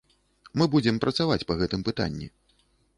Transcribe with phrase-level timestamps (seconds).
[0.61, 2.27] Мы будзем працаваць па гэтым пытанні.